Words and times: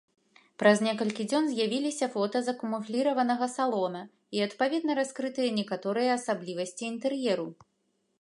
Праз 0.61 0.77
некалькі 0.85 1.25
дзён 1.33 1.43
з'явіліся 1.49 2.07
фота 2.15 2.41
закамуфліраванага 2.47 3.49
салона 3.57 4.01
і, 4.07 4.37
адпаведна, 4.47 4.97
раскрытыя 5.01 5.49
некаторыя 5.59 6.13
асаблівасці 6.19 6.83
інтэр'еру. 6.91 7.47